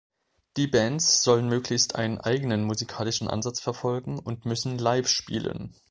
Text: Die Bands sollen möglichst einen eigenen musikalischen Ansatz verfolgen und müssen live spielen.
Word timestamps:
Die 0.57 0.65
Bands 0.65 1.21
sollen 1.21 1.47
möglichst 1.47 1.93
einen 1.93 2.17
eigenen 2.19 2.63
musikalischen 2.63 3.27
Ansatz 3.29 3.59
verfolgen 3.59 4.17
und 4.17 4.45
müssen 4.47 4.79
live 4.79 5.07
spielen. 5.07 5.75